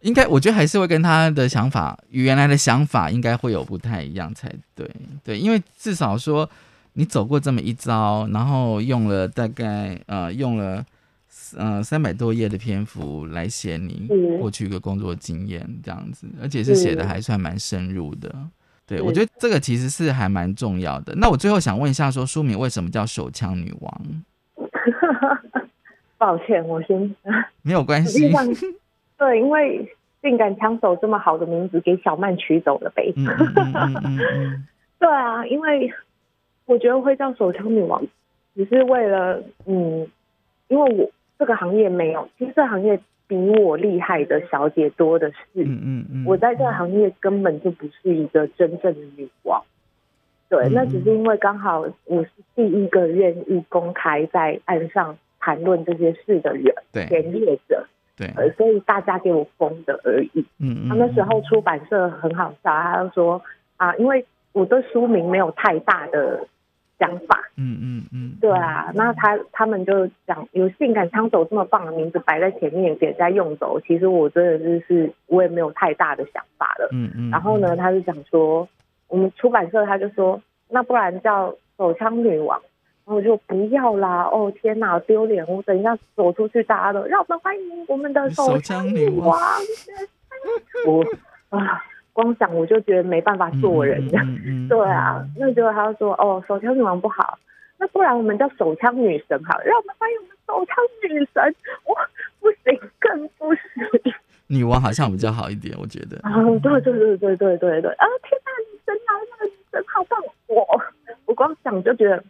[0.00, 4.90] 应该，我觉得还是会跟他的想法与原来的想法应该会有不太一样才对。
[5.22, 6.48] 对，因为至少说
[6.94, 10.84] 你走过这么一遭，然后用了大概呃用了
[11.56, 14.08] 呃三百多页的篇幅来写你
[14.40, 18.34] 过去一个工作经验这样子，而且是写的还算蛮深入的。
[18.90, 21.14] 对，我觉得这个其实是还蛮重要的。
[21.14, 24.00] 那我最后想问一下，说书名为什么叫《手枪女王》？
[26.18, 27.14] 抱歉，我先
[27.62, 28.28] 没有关系。
[29.16, 29.88] 对，因为
[30.22, 33.14] 性感枪手这么好的名字给小曼取走了呗。
[34.98, 35.92] 对啊，因为
[36.66, 38.02] 我觉得会叫《手枪女王》，
[38.56, 40.04] 只是为了嗯，
[40.66, 43.00] 因为我这个行业没有，其实这行业。
[43.30, 49.62] 比我厉害的小姐多的是，嗯嗯嗯，我在这个行业根本就不是一个真正的女王，
[50.48, 63.40] 对，那只是因为刚好我是第一个愿意公开在岸上谈论这些事的人，对，前业者，对，所以大家给我封的而已，嗯嗯，他那时候出版社很好笑，他就说
[63.76, 66.44] 啊，因为我对书名没有太大的。
[67.00, 77.30] 想法，嗯嗯嗯，对啊，那他他们就讲有性感枪手这么棒的名字摆在前面给人家用走，其实我真的就是我也没有太大的想法了，嗯嗯。
[77.30, 78.68] 然后呢，他就讲说，
[79.08, 82.60] 我们出版社他就说，那不然叫手枪女王，
[83.06, 85.44] 然后我就不要啦，哦天哪，丢脸！
[85.48, 89.40] 我等一下走出去，大家都让我们欢迎我们的手枪女王，
[90.86, 91.04] 我
[91.48, 91.82] 啊。
[92.20, 94.06] 光想我就觉得没办法做人，
[94.68, 97.38] 对啊，那结果他就说哦，手枪女王不好，
[97.78, 100.76] 那不然我们叫手枪女神好，让我们欢迎我们手枪
[101.08, 101.54] 女神，
[101.86, 101.94] 我
[102.40, 104.12] 不行，更不行。
[104.48, 106.18] 女王好像比较好一点，我觉得。
[106.22, 110.66] 啊，对对对对对对对，啊，天哪，女神啊，那个女神好棒，我
[111.26, 112.22] 我光想就觉得，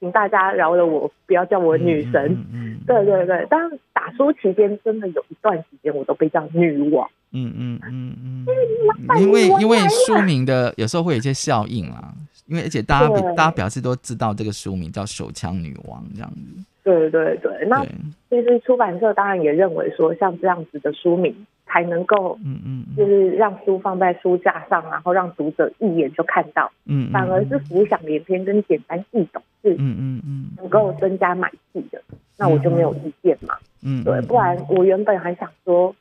[0.00, 2.44] 请大家饶了我，不要叫我女神。
[2.52, 7.10] 嗯，对对对，但打书期间真的有一段时间我都被叫女王。
[7.34, 8.16] 嗯嗯嗯
[8.46, 9.76] 嗯，因为因为
[10.06, 12.14] 书名的有时候会有一些效应啦，
[12.46, 16.64] 因为而且大家大家表示都知道这个书名叫《手枪女王》这样子。
[16.84, 17.84] 对对对，那
[18.30, 21.34] 其实出版社当然也认为说，像这样子的书名
[21.66, 32.00] 才能够，嗯嗯，就是让书放在书架上，然后让读者一眼就看到，嗯，反而是浮想联翩跟简单易懂是，嗯嗯嗯，能够增加买气的，
[32.38, 35.92] 那我就没有意见嘛，嗯，对，不然我原本还想说。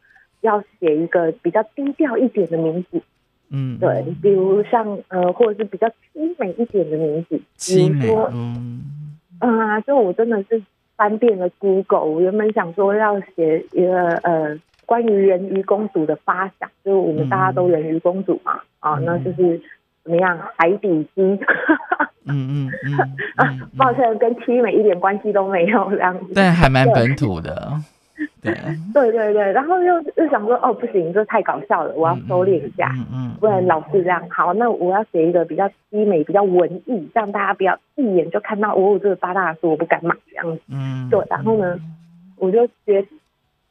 [0.43, 3.01] 要写一个比较低调一点的名字，
[3.49, 8.83] 嗯，对，比如像呃，或者是比较凄美一点的名字，比如说，嗯，
[9.39, 10.61] 啊，就我真的是
[10.95, 19.59] 翻遍了 Google，我原本想说要写一个呃，关于人鱼公主的发想，就是我们大家都人鱼公主嘛，啊，那就是
[20.03, 21.21] 怎么样，海底鸡，
[22.25, 22.99] 嗯嗯 嗯，
[23.37, 27.71] 啊，抱歉，跟凄美一点关系都没有这样子，但还蛮本土的。
[28.41, 28.53] 对
[28.93, 34.21] 对对对，然后又又想说，哦，不行，这太搞笑了，我要收敛一下，嗯嗯，不然老是这样。
[34.30, 40.61] 好，那我要写一个比较凄美、比较文艺，让大家不要一眼就看到哦，这个八大书我不敢买这样子。
[40.69, 41.78] 嗯，对，然后呢，
[42.38, 43.05] 我就学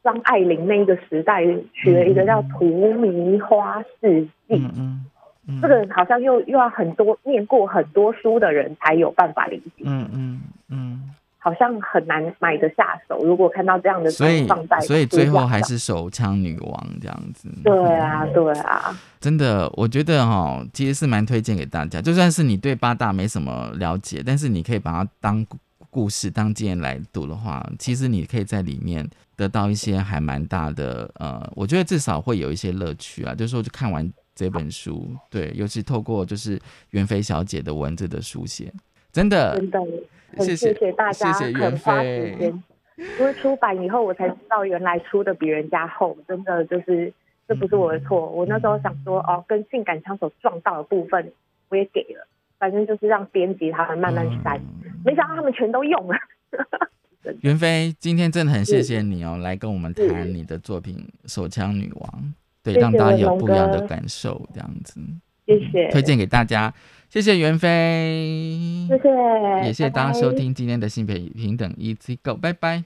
[0.03, 4.55] 张爱玲那一个时代，取了一个叫《荼蘼花世记》。
[4.77, 5.07] 嗯
[5.49, 9.83] 嗯，这个好像又又要很多念过很多书的人才有办法理解。
[9.85, 10.41] 嗯嗯
[10.71, 11.11] 嗯，
[11.43, 13.19] 好像很难买得下手。
[13.25, 14.47] 如果看到这样的所以
[14.87, 17.49] 所以最后还是手枪女王这样子。
[17.65, 22.01] 对啊，对啊，真的，我觉得哈，其实是蛮推荐给大家。
[22.01, 25.45] 就算是你对八大没什么了解，但是你可以把它当
[25.91, 33.35] 故事、当经验来读的话，其实你可以在里面得到一些还蛮大的呃，我觉得至少会有一些乐趣啊。
[33.35, 36.59] 就是说，就看完这本书，对，尤其透过就是
[36.91, 38.73] 袁飞小姐的文字的书写，
[39.13, 39.81] 真的，真的，
[40.37, 42.37] 很谢谢大家谢谢袁飞。
[42.39, 42.63] 间。
[43.19, 47.13] 因为出版以后，我才知道原来出的比人家厚，真的就是
[47.49, 48.29] 这不是我的错。
[48.31, 51.33] 我那时候想说，哦，跟性感枪手撞到的部分
[51.71, 52.29] 我也给了，
[52.59, 54.61] 反正就是让编辑他们慢慢删，
[55.05, 56.17] 没想到他们全都用了。
[57.41, 60.97] 袁飞，今天真的很谢谢你哦，来跟我们谈你的作品
[61.33, 62.23] 《手枪女王》，
[62.63, 65.01] 对，让大家有不一样的感受，这样子。
[65.47, 66.73] 谢谢，推荐给大家，
[67.13, 72.85] 谢谢袁飞，谢谢，也谢谢大家收听今天的性别平等 Easy Go，拜拜。